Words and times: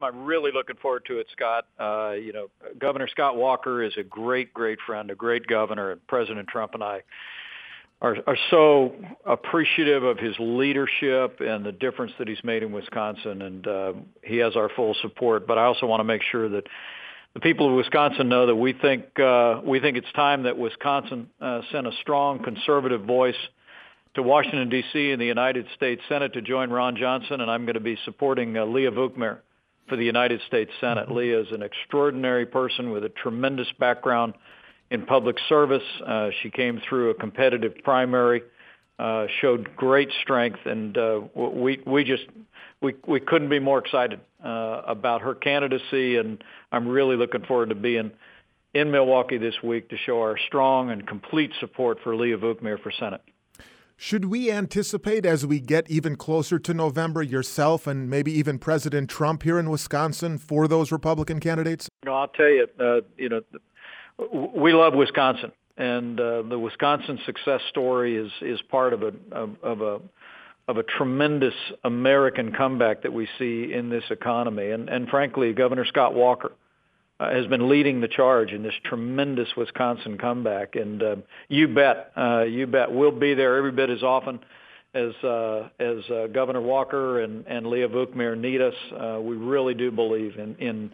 I'm 0.00 0.24
really 0.24 0.52
looking 0.52 0.76
forward 0.76 1.04
to 1.06 1.18
it, 1.18 1.26
Scott. 1.32 1.66
Uh, 1.78 2.12
you 2.12 2.32
know, 2.32 2.48
Governor 2.78 3.08
Scott 3.08 3.36
Walker 3.36 3.82
is 3.82 3.92
a 3.96 4.02
great, 4.02 4.54
great 4.54 4.78
friend, 4.86 5.10
a 5.10 5.14
great 5.14 5.46
governor, 5.46 5.90
and 5.90 6.06
President 6.06 6.48
Trump 6.48 6.74
and 6.74 6.84
I 6.84 7.02
are, 8.00 8.16
are 8.26 8.36
so 8.50 8.94
appreciative 9.26 10.04
of 10.04 10.18
his 10.18 10.36
leadership 10.38 11.40
and 11.40 11.66
the 11.66 11.72
difference 11.72 12.12
that 12.18 12.28
he's 12.28 12.42
made 12.44 12.62
in 12.62 12.70
Wisconsin, 12.70 13.42
and 13.42 13.66
uh, 13.66 13.92
he 14.22 14.36
has 14.36 14.54
our 14.54 14.68
full 14.68 14.94
support. 15.02 15.46
But 15.46 15.58
I 15.58 15.64
also 15.64 15.86
want 15.86 16.00
to 16.00 16.04
make 16.04 16.22
sure 16.30 16.48
that 16.48 16.64
the 17.34 17.40
people 17.40 17.68
of 17.68 17.74
Wisconsin 17.74 18.28
know 18.28 18.46
that 18.46 18.54
we 18.54 18.72
think 18.72 19.18
uh, 19.18 19.60
we 19.64 19.80
think 19.80 19.96
it's 19.96 20.10
time 20.14 20.44
that 20.44 20.56
Wisconsin 20.56 21.28
uh, 21.40 21.62
sent 21.72 21.86
a 21.86 21.92
strong 22.00 22.42
conservative 22.42 23.02
voice 23.02 23.36
to 24.14 24.22
Washington 24.22 24.68
D.C. 24.68 25.10
and 25.10 25.20
the 25.20 25.26
United 25.26 25.66
States 25.74 26.00
Senate 26.08 26.32
to 26.34 26.42
join 26.42 26.70
Ron 26.70 26.96
Johnson, 26.96 27.40
and 27.40 27.50
I'm 27.50 27.64
going 27.64 27.74
to 27.74 27.80
be 27.80 27.98
supporting 28.04 28.56
uh, 28.56 28.64
Leah 28.64 28.92
Vukmir 28.92 29.38
for 29.88 29.96
the 29.96 30.04
United 30.04 30.40
States 30.46 30.70
Senate. 30.80 31.06
Mm-hmm. 31.06 31.16
Leah 31.16 31.40
is 31.40 31.52
an 31.52 31.62
extraordinary 31.62 32.46
person 32.46 32.90
with 32.90 33.04
a 33.04 33.08
tremendous 33.08 33.68
background 33.78 34.34
in 34.90 35.04
public 35.06 35.36
service. 35.48 35.82
Uh, 36.06 36.30
she 36.42 36.50
came 36.50 36.80
through 36.88 37.10
a 37.10 37.14
competitive 37.14 37.74
primary, 37.84 38.42
uh, 38.98 39.26
showed 39.40 39.76
great 39.76 40.10
strength, 40.22 40.60
and 40.64 40.96
uh, 40.96 41.20
we 41.34 41.80
we 41.86 42.04
just 42.04 42.24
we 42.80 42.94
we 43.06 43.20
couldn't 43.20 43.48
be 43.50 43.58
more 43.58 43.78
excited 43.78 44.20
uh, 44.44 44.82
about 44.86 45.22
her 45.22 45.34
candidacy. 45.34 46.16
And 46.16 46.42
I'm 46.72 46.88
really 46.88 47.16
looking 47.16 47.44
forward 47.44 47.68
to 47.68 47.74
being 47.74 48.10
in 48.74 48.90
Milwaukee 48.90 49.38
this 49.38 49.54
week 49.62 49.88
to 49.90 49.96
show 49.96 50.20
our 50.20 50.38
strong 50.46 50.90
and 50.90 51.06
complete 51.06 51.52
support 51.60 51.98
for 52.02 52.16
Leah 52.16 52.38
Vukmir 52.38 52.80
for 52.82 52.92
Senate. 52.98 53.22
Should 54.00 54.26
we 54.26 54.48
anticipate 54.48 55.26
as 55.26 55.44
we 55.44 55.58
get 55.58 55.90
even 55.90 56.14
closer 56.14 56.60
to 56.60 56.72
November, 56.72 57.20
yourself 57.20 57.88
and 57.88 58.08
maybe 58.08 58.30
even 58.30 58.60
President 58.60 59.10
Trump 59.10 59.42
here 59.42 59.58
in 59.58 59.68
Wisconsin 59.70 60.38
for 60.38 60.68
those 60.68 60.92
Republican 60.92 61.40
candidates? 61.40 61.88
No, 62.04 62.14
I'll 62.14 62.28
tell 62.28 62.48
you, 62.48 62.68
uh, 62.78 63.00
you 63.16 63.28
know, 63.28 63.40
we 64.54 64.72
love 64.72 64.94
Wisconsin, 64.94 65.50
and 65.76 66.18
uh, 66.20 66.42
the 66.42 66.56
Wisconsin 66.56 67.18
success 67.26 67.60
story 67.70 68.16
is 68.16 68.30
is 68.40 68.62
part 68.70 68.92
of 68.92 69.02
a 69.02 69.12
of, 69.32 69.56
of 69.64 69.80
a 69.80 70.00
of 70.68 70.76
a 70.76 70.84
tremendous 70.84 71.54
American 71.82 72.52
comeback 72.52 73.02
that 73.02 73.12
we 73.12 73.26
see 73.36 73.72
in 73.72 73.90
this 73.90 74.04
economy, 74.10 74.70
and 74.70 74.88
and 74.88 75.08
frankly, 75.08 75.52
Governor 75.52 75.84
Scott 75.84 76.14
Walker 76.14 76.52
uh, 77.20 77.30
has 77.30 77.46
been 77.46 77.68
leading 77.68 78.00
the 78.00 78.08
charge 78.08 78.52
in 78.52 78.62
this 78.62 78.74
tremendous 78.84 79.48
Wisconsin 79.56 80.18
comeback. 80.18 80.76
And 80.76 81.02
uh, 81.02 81.16
you 81.48 81.68
bet, 81.68 82.12
uh, 82.16 82.42
you 82.42 82.66
bet, 82.66 82.90
we'll 82.90 83.10
be 83.10 83.34
there 83.34 83.56
every 83.56 83.72
bit 83.72 83.90
as 83.90 84.02
often 84.02 84.40
as 84.94 85.12
uh, 85.22 85.68
as 85.78 85.98
uh, 86.10 86.26
Governor 86.28 86.62
Walker 86.62 87.20
and, 87.20 87.46
and 87.46 87.66
Leah 87.66 87.88
Vukmir 87.88 88.38
need 88.38 88.60
us. 88.60 88.74
Uh, 88.92 89.20
we 89.20 89.36
really 89.36 89.74
do 89.74 89.90
believe 89.90 90.38
in 90.38 90.54
in 90.56 90.90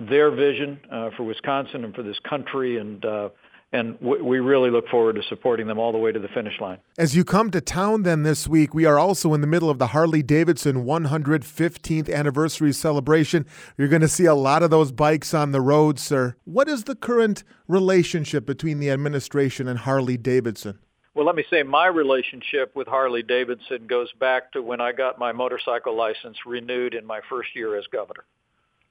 their 0.00 0.30
vision 0.30 0.80
uh, 0.90 1.10
for 1.16 1.22
Wisconsin 1.24 1.84
and 1.84 1.94
for 1.94 2.02
this 2.02 2.18
country, 2.28 2.78
and 2.78 3.04
uh, 3.04 3.28
and 3.74 3.98
we 4.00 4.38
really 4.38 4.70
look 4.70 4.86
forward 4.88 5.16
to 5.16 5.22
supporting 5.24 5.66
them 5.66 5.80
all 5.80 5.90
the 5.90 5.98
way 5.98 6.12
to 6.12 6.20
the 6.20 6.28
finish 6.28 6.60
line. 6.60 6.78
As 6.96 7.16
you 7.16 7.24
come 7.24 7.50
to 7.50 7.60
town 7.60 8.04
then 8.04 8.22
this 8.22 8.46
week, 8.46 8.72
we 8.72 8.84
are 8.84 9.00
also 9.00 9.34
in 9.34 9.40
the 9.40 9.48
middle 9.48 9.68
of 9.68 9.80
the 9.80 9.88
Harley 9.88 10.22
Davidson 10.22 10.84
115th 10.84 12.14
anniversary 12.14 12.72
celebration. 12.72 13.44
You're 13.76 13.88
going 13.88 14.00
to 14.00 14.08
see 14.08 14.26
a 14.26 14.34
lot 14.34 14.62
of 14.62 14.70
those 14.70 14.92
bikes 14.92 15.34
on 15.34 15.50
the 15.50 15.60
road, 15.60 15.98
sir. 15.98 16.36
What 16.44 16.68
is 16.68 16.84
the 16.84 16.94
current 16.94 17.42
relationship 17.66 18.46
between 18.46 18.78
the 18.78 18.92
administration 18.92 19.66
and 19.66 19.80
Harley 19.80 20.16
Davidson? 20.16 20.78
Well, 21.14 21.26
let 21.26 21.34
me 21.34 21.44
say 21.50 21.64
my 21.64 21.88
relationship 21.88 22.76
with 22.76 22.86
Harley 22.86 23.24
Davidson 23.24 23.88
goes 23.88 24.12
back 24.20 24.52
to 24.52 24.62
when 24.62 24.80
I 24.80 24.92
got 24.92 25.18
my 25.18 25.32
motorcycle 25.32 25.96
license 25.96 26.36
renewed 26.46 26.94
in 26.94 27.04
my 27.04 27.20
first 27.28 27.48
year 27.56 27.76
as 27.76 27.86
governor. 27.88 28.24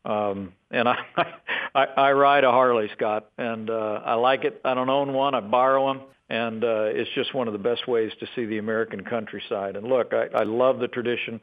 Um, 0.06 0.54
and 0.72 0.88
I, 0.88 0.98
I, 1.76 1.86
I 1.86 2.12
ride 2.12 2.44
a 2.44 2.52
Harley, 2.52 2.90
Scott, 2.96 3.30
and 3.38 3.70
uh, 3.70 4.02
I 4.06 4.16
like 4.16 4.44
it. 4.44 4.62
I 4.66 4.74
don't 4.74 4.90
own 4.90 5.14
one. 5.14 5.36
I 5.36 5.40
borrow 5.40 5.94
them, 5.94 6.02
and 6.30 6.64
uh, 6.64 6.86
it's 6.86 7.10
just 7.16 7.34
one 7.34 7.48
of 7.48 7.54
the 7.54 7.60
best 7.60 7.88
ways 7.88 8.12
to 8.20 8.28
see 8.36 8.46
the 8.46 8.58
American 8.58 9.04
countryside. 9.04 9.76
And 9.76 9.88
look, 9.88 10.14
I, 10.14 10.28
I 10.40 10.44
love 10.44 10.80
the 10.80 10.88
tradition. 10.88 11.40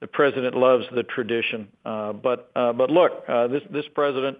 The 0.00 0.06
president 0.06 0.56
loves 0.56 0.86
the 0.94 1.02
tradition, 1.02 1.68
uh, 1.84 2.14
but 2.14 2.50
uh, 2.56 2.72
but 2.72 2.90
look, 2.90 3.22
uh, 3.28 3.48
this 3.48 3.62
this 3.70 3.84
president 3.94 4.38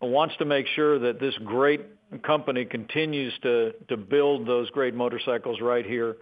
wants 0.00 0.34
to 0.38 0.46
make 0.46 0.66
sure 0.74 0.98
that 0.98 1.20
this 1.20 1.34
great 1.44 1.82
company 2.22 2.64
continues 2.64 3.34
to 3.42 3.72
to 3.88 3.96
build 3.98 4.46
those 4.46 4.70
great 4.70 4.94
motorcycles 4.94 5.60
right 5.60 5.84
here 5.84 6.16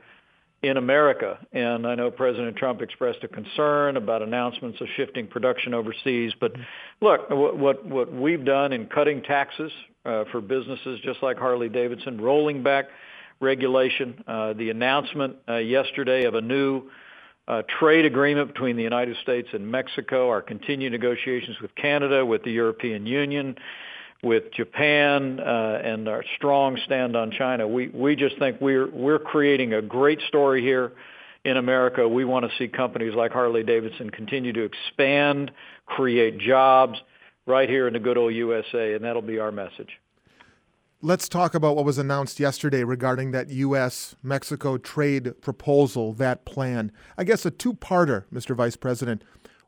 in 0.64 0.78
America. 0.78 1.38
And 1.52 1.86
I 1.86 1.94
know 1.94 2.10
President 2.10 2.56
Trump 2.56 2.80
expressed 2.80 3.22
a 3.22 3.28
concern 3.28 3.97
about 3.97 4.22
announcements 4.22 4.80
of 4.80 4.88
shifting 4.97 5.26
production 5.26 5.75
overseas. 5.75 6.32
But 6.41 6.52
look, 7.00 7.28
what 7.30 7.58
what, 7.58 7.84
what 7.84 8.12
we've 8.12 8.44
done 8.44 8.72
in 8.72 8.86
cutting 8.86 9.22
taxes 9.22 9.70
uh, 10.04 10.25
for 10.32 10.41
businesses, 10.41 11.00
just 11.04 11.22
like 11.22 11.36
Harley 11.36 11.69
Davidson, 11.69 12.20
rolling 12.20 12.62
back 12.62 12.86
regulation, 13.41 14.22
uh, 14.26 14.54
the 14.54 14.70
announcement 14.70 15.36
uh, 15.48 15.56
yesterday 15.56 16.25
of 16.25 16.34
a 16.34 16.41
new 16.41 16.84
uh, 17.46 17.62
trade 17.78 18.06
agreement 18.06 18.48
between 18.48 18.76
the 18.76 18.82
United 18.82 19.16
States 19.22 19.48
and 19.52 19.70
Mexico, 19.70 20.31
our 20.31 20.41
continued 20.41 20.92
negotiations 20.92 21.60
with 21.60 21.75
Canada, 21.75 22.25
with 22.25 22.42
the 22.42 22.50
European 22.50 23.04
Union, 23.04 23.54
with 24.22 24.52
Japan 24.52 25.41
uh, 25.41 25.80
and 25.84 26.08
our 26.08 26.25
strong 26.36 26.78
stand 26.84 27.16
on 27.16 27.30
China. 27.30 27.69
We 27.69 27.88
we 27.88 28.16
just 28.16 28.38
think 28.38 28.60
we're 28.60 28.91
we're 28.91 29.19
creating 29.19 29.75
a 29.75 29.82
great 29.82 30.20
story 30.28 30.62
here 30.62 30.92
in 31.44 31.56
America. 31.56 32.08
We 32.08 32.25
want 32.25 32.50
to 32.50 32.56
see 32.58 32.69
companies 32.69 33.14
like 33.14 33.32
Harley 33.32 33.62
Davidson 33.62 34.10
continue 34.10 34.52
to 34.52 34.62
expand, 34.62 35.50
create 35.86 36.38
jobs 36.38 36.98
right 37.47 37.69
here 37.69 37.86
in 37.86 37.92
the 37.92 38.00
good 38.00 38.16
old 38.16 38.34
USA, 38.34 38.94
and 38.94 39.04
that'll 39.04 39.22
be 39.22 39.38
our 39.38 39.52
message. 39.52 40.00
Let's 41.02 41.28
talk 41.28 41.54
about 41.54 41.76
what 41.76 41.84
was 41.84 41.98
announced 41.98 42.41
yesterday 42.41 42.82
regarding 42.82 43.32
that 43.32 43.50
U.S. 43.50 44.16
Mexico 44.22 44.78
trade 44.78 45.38
proposal, 45.42 46.14
that 46.14 46.46
plan. 46.46 46.92
I 47.19 47.25
guess 47.25 47.44
a 47.44 47.50
two 47.50 47.75
parter, 47.75 48.25
Mr. 48.32 48.56
Vice 48.56 48.76
President. 48.76 49.22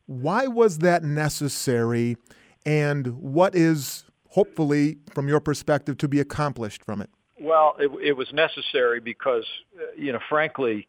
Why 0.06 0.46
was 0.46 0.78
that 0.78 1.04
necessary? 1.04 2.16
And 2.64 3.20
what 3.20 3.54
is 3.54 4.05
hopefully, 4.36 4.98
from 5.14 5.26
your 5.28 5.40
perspective, 5.40 5.96
to 5.96 6.06
be 6.06 6.20
accomplished 6.20 6.84
from 6.84 7.00
it? 7.00 7.08
Well, 7.40 7.74
it, 7.78 7.90
it 8.02 8.12
was 8.12 8.30
necessary 8.34 9.00
because, 9.00 9.44
uh, 9.78 9.84
you 9.96 10.12
know, 10.12 10.18
frankly, 10.28 10.88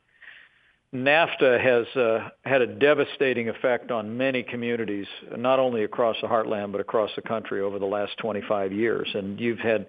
NAFTA 0.93 1.59
has 1.61 1.87
uh, 1.95 2.29
had 2.43 2.61
a 2.61 2.67
devastating 2.67 3.47
effect 3.47 3.89
on 3.89 4.17
many 4.17 4.43
communities, 4.43 5.07
not 5.35 5.59
only 5.59 5.85
across 5.85 6.17
the 6.21 6.27
heartland 6.27 6.73
but 6.73 6.81
across 6.81 7.09
the 7.15 7.21
country 7.21 7.61
over 7.61 7.79
the 7.79 7.85
last 7.85 8.17
25 8.17 8.73
years. 8.73 9.07
And 9.13 9.39
you've 9.39 9.59
had, 9.59 9.87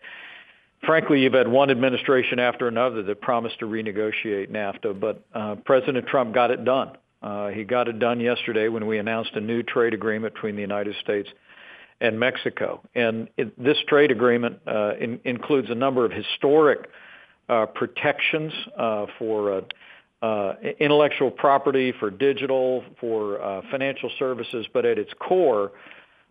frankly, 0.87 1.21
you've 1.21 1.35
had 1.35 1.49
one 1.49 1.71
administration 1.71 2.39
after 2.39 2.69
another 2.69 3.03
that 3.03 3.21
promised 3.21 3.59
to 3.59 3.67
renegotiate 3.67 4.51
NAFTA, 4.51 4.99
but 4.99 5.25
uh, 5.35 5.57
President 5.65 6.07
Trump 6.07 6.33
got 6.33 6.53
it 6.53 6.65
done. 6.65 6.93
Uh, 7.21 7.49
he 7.49 7.65
got 7.65 7.89
it 7.89 7.99
done 7.99 8.21
yesterday 8.21 8.69
when 8.69 8.87
we 8.87 8.99
announced 8.99 9.33
a 9.35 9.41
new 9.41 9.65
trade 9.65 9.95
agreement 9.95 10.35
between 10.35 10.55
the 10.55 10.63
United 10.63 10.95
States 11.03 11.29
and 12.01 12.19
Mexico. 12.19 12.81
And 12.95 13.29
it, 13.37 13.63
this 13.63 13.79
trade 13.89 14.11
agreement 14.11 14.61
uh, 14.67 14.93
in, 15.01 15.21
includes 15.25 15.69
a 15.71 15.75
number 15.75 16.05
of 16.05 16.13
historic 16.13 16.89
uh, 17.49 17.67
protections 17.67 18.53
uh, 18.77 19.07
for 19.19 19.53
uh, 19.53 20.25
uh, 20.25 20.55
intellectual 20.81 21.31
property, 21.31 21.93
for 21.99 22.11
digital, 22.11 22.85
for 23.01 23.41
uh, 23.41 23.63
financial 23.71 24.11
services. 24.19 24.67
But 24.73 24.85
at 24.85 24.99
its 24.99 25.13
core, 25.19 25.73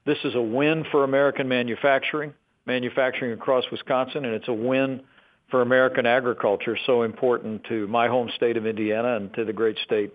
this 0.05 0.17
is 0.23 0.35
a 0.35 0.41
win 0.41 0.85
for 0.91 1.03
American 1.03 1.47
manufacturing, 1.47 2.33
manufacturing 2.65 3.31
across 3.31 3.65
Wisconsin, 3.71 4.25
and 4.25 4.33
it's 4.33 4.47
a 4.47 4.53
win 4.53 5.01
for 5.49 5.61
American 5.61 6.05
agriculture, 6.05 6.77
so 6.85 7.03
important 7.03 7.63
to 7.65 7.87
my 7.87 8.07
home 8.07 8.29
state 8.35 8.57
of 8.57 8.65
Indiana 8.65 9.15
and 9.15 9.33
to 9.33 9.45
the 9.45 9.53
great 9.53 9.77
state 9.85 10.11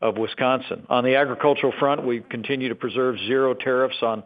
of 0.00 0.16
Wisconsin. 0.16 0.86
On 0.88 1.04
the 1.04 1.14
agricultural 1.16 1.72
front, 1.78 2.06
we 2.06 2.20
continue 2.20 2.70
to 2.70 2.74
preserve 2.74 3.16
zero 3.26 3.52
tariffs 3.54 4.02
on 4.02 4.22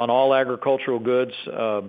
on 0.00 0.08
all 0.08 0.34
agricultural 0.34 0.98
goods 0.98 1.32
uh, 1.46 1.82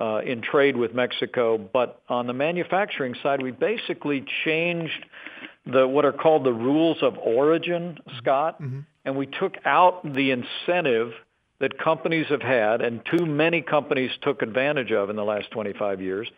uh, 0.00 0.18
in 0.26 0.42
trade 0.42 0.76
with 0.76 0.92
Mexico. 0.92 1.56
But 1.56 2.02
on 2.08 2.26
the 2.26 2.32
manufacturing 2.32 3.14
side, 3.22 3.40
we 3.40 3.52
basically 3.52 4.24
changed 4.44 5.06
the 5.64 5.86
what 5.86 6.04
are 6.04 6.12
called 6.12 6.44
the 6.44 6.52
rules 6.52 6.98
of 7.00 7.16
origin, 7.16 7.98
Scott, 8.18 8.60
mm-hmm. 8.60 8.80
and 9.04 9.16
we 9.16 9.26
took 9.26 9.54
out 9.64 10.02
the 10.02 10.32
incentive 10.32 11.12
that 11.60 11.78
companies 11.78 12.26
have 12.28 12.42
had, 12.42 12.82
and 12.82 13.00
too 13.16 13.24
many 13.24 13.62
companies 13.62 14.10
took 14.20 14.42
advantage 14.42 14.90
of 14.90 15.08
in 15.08 15.16
the 15.16 15.24
last 15.24 15.50
25 15.52 16.02
years, 16.02 16.28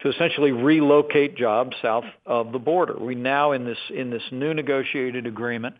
to 0.00 0.08
essentially 0.08 0.52
relocate 0.52 1.36
jobs 1.36 1.76
south 1.82 2.04
of 2.24 2.52
the 2.52 2.60
border. 2.60 2.96
We 2.96 3.16
now, 3.16 3.52
in 3.52 3.64
this 3.64 3.76
in 3.92 4.10
this 4.10 4.22
new 4.30 4.54
negotiated 4.54 5.26
agreement, 5.26 5.74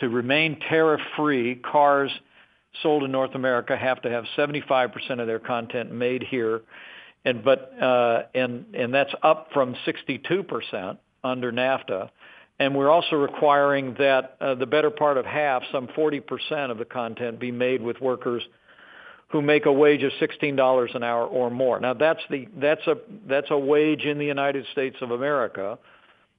to 0.00 0.10
remain 0.10 0.60
tariff-free, 0.60 1.56
cars 1.56 2.12
sold 2.82 3.04
in 3.04 3.12
North 3.12 3.34
America 3.34 3.76
have 3.76 4.02
to 4.02 4.10
have 4.10 4.24
75% 4.36 5.20
of 5.20 5.26
their 5.26 5.38
content 5.38 5.92
made 5.92 6.22
here, 6.22 6.62
and 7.24 7.44
but 7.44 7.72
uh, 7.80 8.22
and 8.34 8.74
and 8.74 8.92
that's 8.92 9.12
up 9.22 9.48
from 9.52 9.74
62% 9.86 10.98
under 11.24 11.52
NAFTA. 11.52 12.10
and 12.58 12.74
we're 12.74 12.90
also 12.90 13.16
requiring 13.16 13.94
that 13.98 14.36
uh, 14.40 14.54
the 14.54 14.66
better 14.66 14.90
part 14.90 15.16
of 15.16 15.24
half, 15.24 15.62
some 15.72 15.88
40% 15.88 16.70
of 16.70 16.78
the 16.78 16.84
content, 16.84 17.38
be 17.38 17.50
made 17.52 17.82
with 17.82 18.00
workers 18.00 18.42
who 19.28 19.42
make 19.42 19.66
a 19.66 19.72
wage 19.72 20.02
of 20.02 20.12
$16 20.20 20.94
an 20.94 21.02
hour 21.02 21.26
or 21.26 21.50
more. 21.50 21.78
Now 21.80 21.94
that's 21.94 22.22
the 22.30 22.48
that's 22.56 22.86
a 22.86 22.96
that's 23.26 23.50
a 23.50 23.58
wage 23.58 24.04
in 24.04 24.18
the 24.18 24.24
United 24.24 24.64
States 24.72 24.96
of 25.02 25.10
America, 25.10 25.78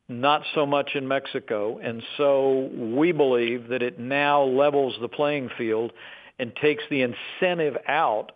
not 0.07 0.41
so 0.55 0.65
much 0.65 0.91
in 0.95 1.07
Mexico. 1.07 1.77
And 1.77 2.01
so 2.17 2.69
we 2.73 3.11
believe 3.11 3.67
that 3.69 3.83
it 3.83 3.99
now 3.99 4.43
levels 4.43 4.95
the 4.99 5.07
playing 5.07 5.49
field 5.57 5.93
and 6.39 6.55
takes 6.55 6.83
the 6.89 7.01
incentive 7.01 7.77
out 7.87 8.31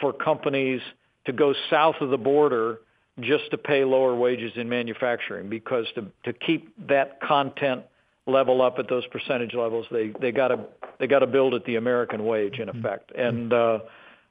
for 0.00 0.12
companies 0.12 0.80
to 1.26 1.32
go 1.32 1.54
south 1.70 1.96
of 2.00 2.10
the 2.10 2.18
border 2.18 2.78
just 3.20 3.50
to 3.50 3.58
pay 3.58 3.84
lower 3.84 4.14
wages 4.14 4.52
in 4.56 4.68
manufacturing 4.68 5.48
because 5.48 5.86
to 5.94 6.06
to 6.24 6.32
keep 6.32 6.74
that 6.88 7.20
content 7.20 7.82
level 8.26 8.62
up 8.62 8.78
at 8.78 8.88
those 8.88 9.06
percentage 9.08 9.54
levels 9.54 9.86
they 9.92 10.12
they 10.20 10.32
got 10.32 10.48
to 10.48 10.58
they 10.98 11.06
got 11.06 11.20
to 11.20 11.26
build 11.26 11.54
at 11.54 11.64
the 11.64 11.76
American 11.76 12.24
wage 12.24 12.58
in 12.58 12.68
mm-hmm. 12.68 12.78
effect 12.78 13.12
and 13.14 13.52
uh 13.52 13.78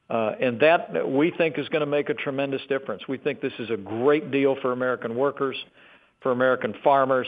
uh, 0.10 0.36
and 0.40 0.60
that 0.60 1.10
we 1.10 1.32
think 1.32 1.58
is 1.58 1.68
going 1.70 1.80
to 1.80 1.86
make 1.86 2.10
a 2.10 2.14
tremendous 2.14 2.62
difference. 2.68 3.08
We 3.08 3.18
think 3.18 3.42
this 3.42 3.54
is 3.58 3.70
a 3.70 3.78
great 3.78 4.32
deal 4.32 4.56
for 4.62 4.72
American 4.72 5.16
workers, 5.16 5.56
for 6.22 6.32
American 6.32 6.76
farmers, 6.84 7.26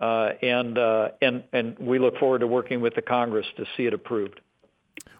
uh, 0.00 0.30
and 0.42 0.78
uh, 0.78 1.08
and 1.20 1.44
and 1.52 1.78
we 1.78 1.98
look 1.98 2.18
forward 2.18 2.40
to 2.40 2.46
working 2.46 2.80
with 2.80 2.94
the 2.94 3.02
Congress 3.02 3.46
to 3.58 3.64
see 3.76 3.86
it 3.86 3.94
approved. 3.94 4.40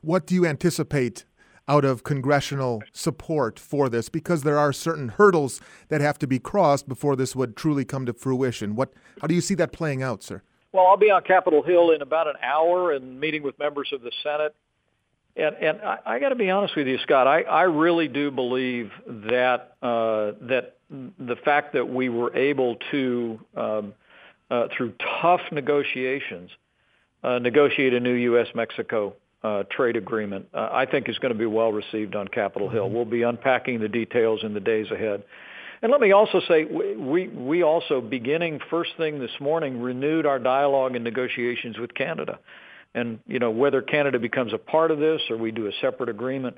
What 0.03 0.27
do 0.27 0.35
you 0.35 0.47
anticipate 0.47 1.25
out 1.69 1.85
of 1.85 2.05
congressional 2.05 2.83
support 2.93 3.59
for 3.59 3.89
this 3.89 4.09
because 4.09 4.43
there 4.43 4.59
are 4.59 4.73
certain 4.73 5.09
hurdles 5.09 5.61
that 5.89 6.01
have 6.01 6.19
to 6.19 6.27
be 6.27 6.39
crossed 6.39 6.89
before 6.89 7.17
this 7.17 7.35
would 7.35 7.57
truly 7.57 7.85
come 7.85 8.07
to 8.07 8.13
fruition. 8.13 8.77
What, 8.77 8.93
how 9.21 9.27
do 9.27 9.35
you 9.35 9.41
see 9.41 9.55
that 9.55 9.73
playing 9.73 10.03
out, 10.03 10.23
sir? 10.23 10.43
Well, 10.73 10.87
I'll 10.87 10.97
be 10.97 11.11
on 11.11 11.23
Capitol 11.23 11.63
Hill 11.63 11.91
in 11.91 12.03
about 12.03 12.29
an 12.29 12.37
hour 12.43 12.93
and 12.93 13.19
meeting 13.19 13.43
with 13.43 13.59
members 13.59 13.89
of 13.93 14.03
the 14.03 14.13
Senate. 14.23 14.55
And, 15.35 15.57
and 15.57 15.81
I, 15.81 15.99
I 16.07 16.19
got 16.19 16.31
to 16.31 16.35
be 16.35 16.51
honest 16.51 16.77
with 16.77 16.87
you, 16.87 16.99
Scott. 16.99 17.27
I, 17.27 17.43
I 17.43 17.63
really 17.63 18.09
do 18.09 18.31
believe 18.31 18.91
that 19.07 19.77
uh, 19.83 20.33
that 20.43 20.77
the 20.89 21.37
fact 21.45 21.73
that 21.73 21.89
we 21.89 22.09
were 22.09 22.35
able 22.37 22.77
to, 22.91 23.41
um, 23.57 23.95
uh, 24.51 24.69
through 24.75 24.95
tough 25.21 25.41
negotiations, 25.51 26.51
uh, 27.25 27.39
negotiate 27.39 27.93
a 27.93 28.01
new 28.01 28.15
U.S.-Mexico 28.15 29.15
uh, 29.47 29.63
trade 29.71 29.97
agreement, 29.97 30.49
uh, 30.53 30.69
I 30.73 30.87
think 30.87 31.09
is 31.09 31.19
going 31.19 31.33
to 31.33 31.39
be 31.39 31.47
well 31.47 31.73
received 31.73 32.17
on 32.17 32.27
Capitol 32.29 32.69
Hill. 32.69 32.87
Mm-hmm. 32.87 32.95
We'll 32.95 33.05
be 33.05 33.23
unpacking 33.23 33.81
the 33.81 33.89
details 33.89 34.41
in 34.43 34.55
the 34.55 34.61
days 34.61 34.91
ahead. 34.91 35.23
And 35.83 35.93
let 35.93 36.01
me 36.01 36.13
also 36.13 36.41
say, 36.49 36.65
we, 36.65 37.29
we 37.29 37.63
also, 37.63 38.01
beginning 38.01 38.61
first 38.71 38.93
thing 38.97 39.21
this 39.21 39.31
morning, 39.39 39.81
renewed 39.81 40.27
our 40.27 40.39
dialogue 40.39 40.97
and 40.97 41.05
negotiations 41.05 41.79
with 41.79 41.95
Canada. 41.95 42.39
And, 42.95 43.21
you 43.27 43.39
know, 43.39 43.51
whether 43.51 43.83
Canada 43.83 44.19
becomes 44.19 44.53
a 44.53 44.59
part 44.59 44.91
of 44.91 44.99
this 44.99 45.21
or 45.31 45.37
we 45.37 45.53
do 45.53 45.67
a 45.67 45.73
separate 45.81 46.09
agreement 46.09 46.57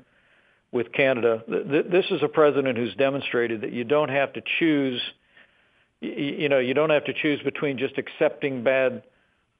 with 0.71 0.91
Canada, 0.93 1.43
th- 1.47 1.85
this 1.91 2.05
is 2.09 2.23
a 2.23 2.29
president 2.29 2.77
who's 2.77 2.95
demonstrated 2.95 3.61
that 3.61 3.73
you 3.73 3.83
don't 3.83 4.09
have 4.09 4.33
to 4.33 4.41
choose, 4.57 5.01
you, 5.99 6.11
you 6.11 6.49
know, 6.49 6.59
you 6.59 6.73
don't 6.73 6.91
have 6.91 7.05
to 7.05 7.13
choose 7.13 7.41
between 7.43 7.77
just 7.77 7.97
accepting 7.97 8.63
bad 8.63 9.03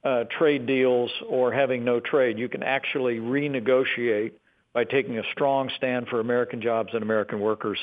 uh, 0.03 0.23
trade 0.37 0.65
deals 0.65 1.11
or 1.27 1.51
having 1.51 1.83
no 1.83 1.99
trade. 1.99 2.39
You 2.39 2.49
can 2.49 2.63
actually 2.63 3.15
renegotiate 3.15 4.33
by 4.73 4.83
taking 4.83 5.17
a 5.17 5.23
strong 5.33 5.69
stand 5.77 6.07
for 6.07 6.19
American 6.19 6.61
jobs 6.61 6.89
and 6.93 7.03
American 7.03 7.39
workers 7.39 7.77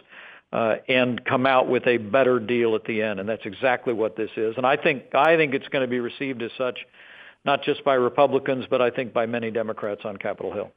uh, 0.53 0.77
and 0.89 1.25
come 1.25 1.47
out 1.47 1.69
with 1.69 1.87
a 1.87 1.99
better 1.99 2.39
deal 2.39 2.75
at 2.75 2.85
the 2.85 3.03
end. 3.03 3.21
And 3.21 3.29
that's 3.29 3.45
exactly 3.45 3.93
what 3.93 4.17
this 4.17 4.31
is. 4.37 4.55
And 4.57 4.67
I 4.67 4.77
think 4.77 5.15
I 5.15 5.37
think 5.37 5.55
it's 5.55 5.69
going 5.69 5.83
to 5.83 5.91
be 5.91 6.01
received 6.01 6.43
as 6.43 6.51
such, 6.57 6.79
not 7.45 7.63
just 7.63 7.85
by 7.85 7.95
Republicans, 7.95 8.65
but 8.71 8.81
I 8.81 8.91
think 8.91 9.13
by 9.13 9.27
many 9.27 9.51
Democrats 9.51 10.03
on 10.05 10.17
Capitol 10.17 10.53
Hill. 10.53 10.71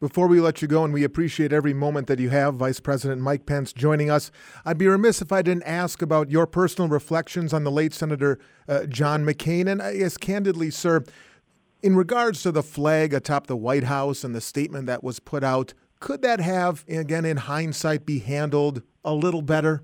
Before 0.00 0.26
we 0.26 0.40
let 0.40 0.60
you 0.60 0.68
go, 0.68 0.84
and 0.84 0.92
we 0.92 1.04
appreciate 1.04 1.52
every 1.52 1.72
moment 1.72 2.06
that 2.06 2.18
you 2.18 2.28
have, 2.30 2.54
Vice 2.54 2.80
President 2.80 3.22
Mike 3.22 3.46
Pence 3.46 3.72
joining 3.72 4.10
us, 4.10 4.30
I'd 4.64 4.76
be 4.76 4.86
remiss 4.86 5.22
if 5.22 5.32
I 5.32 5.42
didn't 5.42 5.62
ask 5.62 6.02
about 6.02 6.30
your 6.30 6.46
personal 6.46 6.88
reflections 6.88 7.54
on 7.54 7.64
the 7.64 7.70
late 7.70 7.94
Senator 7.94 8.38
uh, 8.68 8.86
John 8.86 9.24
McCain. 9.24 9.66
And 9.70 9.80
I 9.80 9.96
guess, 9.96 10.16
candidly, 10.16 10.70
sir, 10.70 11.02
in 11.82 11.96
regards 11.96 12.42
to 12.42 12.52
the 12.52 12.62
flag 12.62 13.14
atop 13.14 13.46
the 13.46 13.56
White 13.56 13.84
House 13.84 14.22
and 14.22 14.34
the 14.34 14.40
statement 14.40 14.86
that 14.86 15.02
was 15.02 15.18
put 15.18 15.42
out, 15.42 15.72
could 15.98 16.20
that 16.22 16.40
have, 16.40 16.84
again, 16.88 17.24
in 17.24 17.38
hindsight, 17.38 18.04
be 18.04 18.18
handled 18.18 18.82
a 19.04 19.14
little 19.14 19.42
better? 19.42 19.82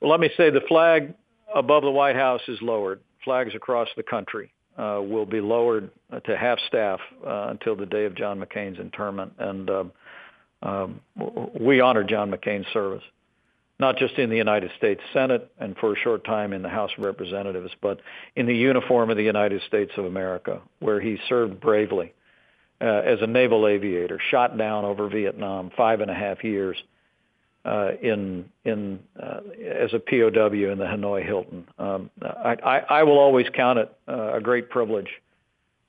Well, 0.00 0.10
let 0.10 0.20
me 0.20 0.30
say 0.36 0.50
the 0.50 0.62
flag 0.62 1.14
above 1.54 1.82
the 1.82 1.90
White 1.90 2.16
House 2.16 2.42
is 2.48 2.62
lowered. 2.62 3.00
Flags 3.22 3.54
across 3.54 3.88
the 3.96 4.02
country 4.02 4.52
uh, 4.78 5.00
will 5.02 5.26
be 5.26 5.40
lowered 5.40 5.90
to 6.24 6.36
half 6.36 6.58
staff 6.68 7.00
uh, 7.26 7.48
until 7.48 7.76
the 7.76 7.86
day 7.86 8.04
of 8.04 8.14
John 8.14 8.40
McCain's 8.40 8.78
interment. 8.78 9.32
And 9.38 9.70
uh, 9.70 9.84
um, 10.62 11.00
we 11.58 11.80
honor 11.80 12.04
John 12.04 12.30
McCain's 12.30 12.66
service, 12.72 13.02
not 13.78 13.96
just 13.96 14.14
in 14.18 14.30
the 14.30 14.36
United 14.36 14.70
States 14.76 15.00
Senate 15.12 15.50
and 15.58 15.76
for 15.76 15.94
a 15.94 15.96
short 15.96 16.24
time 16.24 16.52
in 16.52 16.62
the 16.62 16.68
House 16.68 16.90
of 16.96 17.04
Representatives, 17.04 17.70
but 17.80 18.00
in 18.34 18.46
the 18.46 18.54
uniform 18.54 19.10
of 19.10 19.16
the 19.16 19.22
United 19.22 19.62
States 19.66 19.92
of 19.96 20.04
America, 20.04 20.60
where 20.80 21.00
he 21.00 21.18
served 21.28 21.60
bravely 21.60 22.12
uh, 22.80 22.84
as 22.84 23.18
a 23.22 23.26
naval 23.26 23.66
aviator, 23.66 24.20
shot 24.30 24.56
down 24.56 24.84
over 24.84 25.08
Vietnam, 25.08 25.70
five 25.76 26.00
and 26.00 26.10
a 26.10 26.14
half 26.14 26.44
years 26.44 26.76
uh, 27.64 27.92
in 28.00 28.48
in 28.64 29.00
uh, 29.20 29.25
as 29.86 29.94
a 29.94 29.98
POW 30.00 30.72
in 30.72 30.78
the 30.78 30.84
Hanoi 30.84 31.24
Hilton. 31.24 31.66
Um, 31.78 32.10
I, 32.22 32.56
I, 32.62 32.78
I 32.78 33.02
will 33.04 33.18
always 33.18 33.46
count 33.54 33.78
it 33.78 33.96
uh, 34.08 34.34
a 34.34 34.40
great 34.40 34.68
privilege 34.68 35.08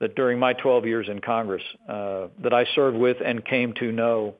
that 0.00 0.14
during 0.14 0.38
my 0.38 0.52
12 0.52 0.86
years 0.86 1.08
in 1.08 1.20
Congress 1.20 1.62
uh, 1.88 2.28
that 2.42 2.52
I 2.52 2.64
served 2.74 2.96
with 2.96 3.16
and 3.24 3.44
came 3.44 3.74
to 3.74 3.90
know 3.90 4.34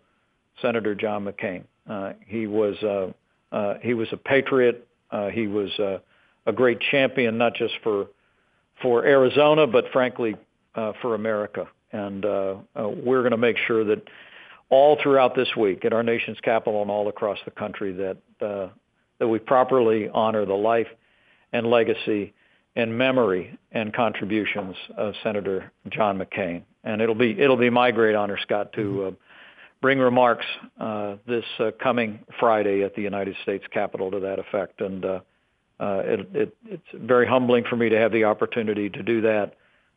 Senator 0.62 0.94
John 0.94 1.24
McCain. 1.24 1.64
Uh, 1.88 2.12
he 2.26 2.46
was 2.46 2.76
uh, 2.82 3.12
uh, 3.54 3.74
he 3.82 3.94
was 3.94 4.08
a 4.12 4.16
patriot. 4.16 4.86
Uh, 5.10 5.28
he 5.28 5.46
was 5.46 5.70
a 5.78 6.52
great 6.52 6.78
champion, 6.90 7.38
not 7.38 7.54
just 7.54 7.74
for 7.82 8.06
for 8.82 9.04
Arizona, 9.04 9.66
but 9.66 9.86
frankly 9.92 10.36
for 10.74 11.14
America. 11.14 11.66
And 11.92 12.24
we're 12.24 13.22
going 13.22 13.32
to 13.32 13.38
make 13.38 13.56
sure 13.66 13.84
that 13.84 14.02
all 14.70 14.98
throughout 15.02 15.34
this 15.34 15.48
week 15.56 15.84
at 15.84 15.92
our 15.92 16.02
nation's 16.02 16.38
capital 16.40 16.82
and 16.82 16.90
all 16.90 17.08
across 17.08 17.38
the 17.44 17.50
country 17.50 17.92
that 17.92 18.18
uh, 18.46 18.68
that 19.18 19.28
we 19.28 19.38
properly 19.38 20.08
honor 20.08 20.44
the 20.44 20.54
life 20.54 20.88
and 21.52 21.66
legacy 21.66 22.34
and 22.76 22.96
memory 22.96 23.58
and 23.72 23.92
contributions 23.92 24.76
of 24.96 25.14
Senator 25.22 25.72
John 25.90 26.18
McCain. 26.18 26.62
And 26.84 27.02
it'll 27.02 27.14
be 27.14 27.38
it'll 27.38 27.56
be 27.56 27.70
my 27.70 27.90
great 27.90 28.14
honor, 28.14 28.38
Scott, 28.40 28.72
to 28.74 28.80
mm-hmm. 28.80 29.08
uh, 29.08 29.10
bring 29.80 29.98
remarks 29.98 30.46
uh, 30.80 31.16
this 31.26 31.44
uh, 31.58 31.70
coming 31.82 32.20
Friday 32.38 32.82
at 32.82 32.94
the 32.94 33.02
United 33.02 33.36
States 33.42 33.64
Capitol 33.72 34.10
to 34.10 34.20
that 34.20 34.38
effect. 34.38 34.80
And 34.80 35.04
uh, 35.04 35.20
uh, 35.80 36.02
it, 36.04 36.28
it, 36.34 36.56
it's 36.66 36.86
very 36.94 37.26
humbling 37.26 37.64
for 37.68 37.76
me 37.76 37.88
to 37.88 37.96
have 37.96 38.12
the 38.12 38.24
opportunity 38.24 38.90
to 38.90 39.02
do 39.02 39.20
that. 39.22 39.54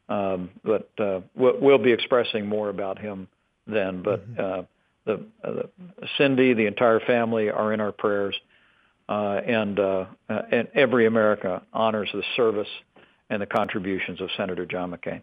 Um, 0.09 0.49
but 0.63 0.89
uh, 0.99 1.21
we'll, 1.35 1.57
we'll 1.59 1.77
be 1.77 1.91
expressing 1.91 2.45
more 2.45 2.69
about 2.69 2.99
him 2.99 3.27
then. 3.65 4.03
But 4.03 4.29
mm-hmm. 4.29 4.59
uh, 4.59 4.63
the, 5.05 5.25
uh, 5.43 6.07
Cindy, 6.17 6.53
the 6.53 6.65
entire 6.65 6.99
family 6.99 7.49
are 7.49 7.73
in 7.73 7.79
our 7.79 7.91
prayers, 7.91 8.35
and 9.11 9.79
uh, 9.79 10.05
and 10.29 10.67
every 10.73 11.05
America 11.05 11.61
honors 11.73 12.09
the 12.13 12.23
service 12.35 12.67
and 13.29 13.41
the 13.41 13.45
contributions 13.45 14.21
of 14.21 14.29
Senator 14.37 14.65
John 14.65 14.91
McCain. 14.91 15.21